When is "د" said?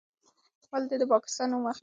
0.99-1.03